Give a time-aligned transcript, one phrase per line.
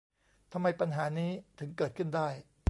[0.51, 2.29] ทำไมปัญหานี้ถึงเกิดขึ้นได้?